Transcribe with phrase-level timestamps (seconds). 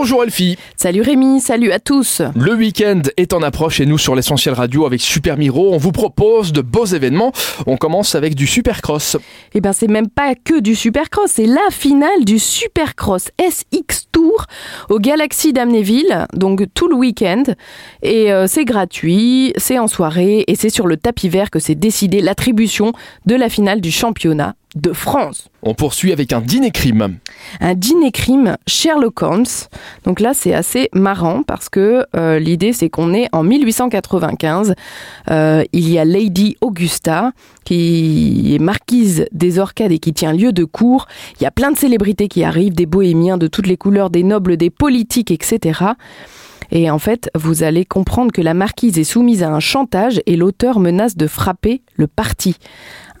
[0.00, 0.56] Bonjour Elfie.
[0.78, 2.22] Salut Rémi, salut à tous.
[2.34, 5.92] Le week-end est en approche et nous sur l'essentiel radio avec Super Miro, on vous
[5.92, 7.32] propose de beaux événements.
[7.66, 9.18] On commence avec du Supercross.
[9.52, 14.46] Eh ben c'est même pas que du Supercross, c'est la finale du Supercross SX Tour
[14.88, 17.42] au Galaxy d'Amnéville, donc tout le week-end.
[18.02, 21.74] Et euh, c'est gratuit, c'est en soirée et c'est sur le tapis vert que c'est
[21.74, 22.94] décidé l'attribution
[23.26, 25.48] de la finale du championnat de France.
[25.62, 27.18] On poursuit avec un dîner crime.
[27.60, 29.44] Un dîner crime Sherlock Holmes.
[30.04, 34.74] Donc là, c'est assez marrant parce que euh, l'idée, c'est qu'on est en 1895.
[35.30, 37.32] Euh, il y a Lady Augusta
[37.64, 41.06] qui est marquise des Orcades et qui tient lieu de cour.
[41.40, 44.22] Il y a plein de célébrités qui arrivent, des bohémiens de toutes les couleurs, des
[44.22, 45.80] nobles, des politiques, etc.
[46.72, 50.36] Et en fait, vous allez comprendre que la marquise est soumise à un chantage et
[50.36, 52.56] l'auteur menace de frapper le parti.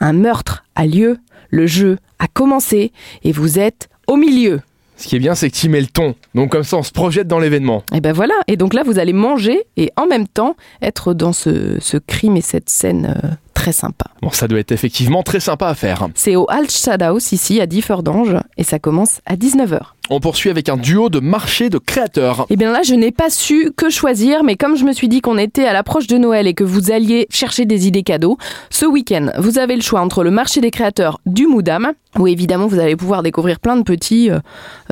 [0.00, 1.18] Un meurtre a lieu,
[1.50, 2.92] le jeu a commencé
[3.22, 4.60] et vous êtes au milieu.
[4.96, 6.14] Ce qui est bien, c'est que tu mets le ton.
[6.34, 7.82] Donc comme ça, on se projette dans l'événement.
[7.94, 8.34] Et ben voilà.
[8.48, 12.36] Et donc là, vous allez manger et en même temps être dans ce, ce crime
[12.36, 14.06] et cette scène euh, très sympa.
[14.20, 16.08] Bon, ça doit être effectivement très sympa à faire.
[16.14, 19.80] C'est au Altstadhaus ici à Differdange et ça commence à 19h.
[20.12, 22.44] On poursuit avec un duo de marché de créateurs.
[22.50, 25.20] Et bien là, je n'ai pas su que choisir, mais comme je me suis dit
[25.20, 28.36] qu'on était à l'approche de Noël et que vous alliez chercher des idées cadeaux,
[28.70, 32.66] ce week-end, vous avez le choix entre le marché des créateurs du Moudam, où évidemment
[32.66, 34.40] vous allez pouvoir découvrir plein de petits euh,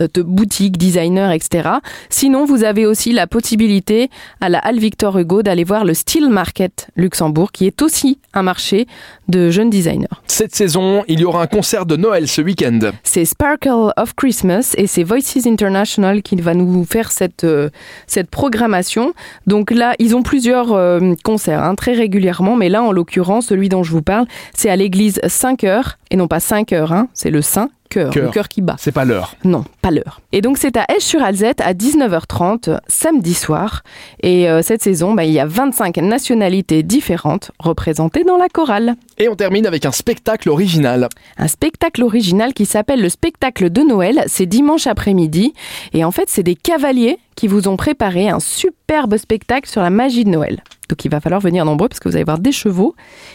[0.01, 1.69] euh, boutiques, designers, etc.
[2.11, 6.29] Sinon, vous avez aussi la possibilité à la Halle Victor Hugo d'aller voir le Steel
[6.29, 8.87] Market Luxembourg, qui est aussi un marché
[9.27, 10.07] de jeunes designers.
[10.29, 12.79] Cette saison, il y aura un concert de Noël ce week-end.
[13.03, 17.71] C'est Sparkle of Christmas et c'est Voices International qui va nous faire cette, euh,
[18.07, 19.15] cette programmation.
[19.47, 23.69] Donc là, ils ont plusieurs euh, concerts hein, très régulièrement, mais là, en l'occurrence, celui
[23.69, 27.09] dont je vous parle, c'est à l'église 5 heures, et non pas 5 heures, hein,
[27.15, 28.49] c'est le Saint cœur, le Cœur.
[28.49, 28.77] qui bat.
[28.79, 29.35] C'est pas l'heure.
[29.45, 30.21] Non, pas l'heure.
[30.33, 33.83] Et donc c'est à Esch-sur-Alzette à 19h30 samedi soir.
[34.23, 38.95] Et euh, cette saison, bah, il y a 25 nationalités différentes représentées dans la chorale.
[39.19, 41.09] Et on termine avec un spectacle original.
[41.37, 44.23] Un spectacle original qui s'appelle le spectacle de Noël.
[44.27, 45.55] C'est dimanche après-midi.
[45.93, 49.91] Et en fait, c'est des cavaliers qui vous ont préparé un superbe spectacle sur la
[49.91, 50.63] magie de Noël.
[50.89, 52.95] Donc il va falloir venir nombreux parce que vous allez voir des chevaux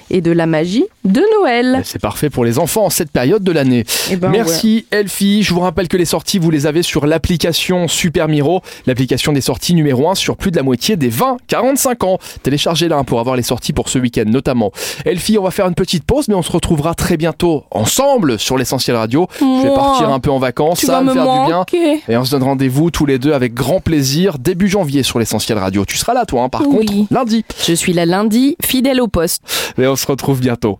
[0.10, 1.82] et de la magie de Noël.
[1.86, 3.86] C'est parfait pour les enfants en cette période de l'année.
[4.12, 5.44] Eh ben, Merci Elfie.
[5.44, 9.42] Je vous rappelle que les sorties, vous les avez sur l'application Super Miro, l'application des
[9.42, 12.18] sorties numéro 1 sur plus de la moitié des 20-45 ans.
[12.44, 14.72] Téléchargez-la pour avoir les sorties pour ce week-end notamment.
[15.06, 18.58] Elfie, on va faire une petite pause, mais on se retrouvera très bientôt ensemble sur
[18.58, 19.28] l'essentiel radio.
[19.40, 21.66] Je vais partir un peu en vacances, ça va me me faire du bien.
[22.10, 25.58] Et on se donne rendez-vous tous les deux avec grand plaisir début janvier sur l'essentiel
[25.58, 25.86] radio.
[25.86, 26.86] Tu seras là toi, hein, par Oui.
[26.86, 27.43] contre, lundi.
[27.66, 29.44] Je suis la lundi, fidèle au poste.
[29.78, 30.80] Mais on se retrouve bientôt.